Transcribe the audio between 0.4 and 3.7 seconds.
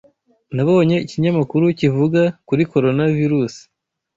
Nabonye ikinyamakuru kivuga kuri corona virus